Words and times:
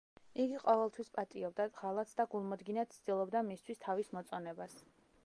იგი 0.43 0.55
ყოველთვის 0.61 1.11
პატიობდა 1.17 1.67
ღალატს 1.81 2.17
და 2.21 2.25
გულმოდგინედ 2.33 2.97
ცდილობდა 2.97 3.45
მისთვის 3.51 3.85
თავის 3.85 4.11
მოწონებას. 4.19 4.79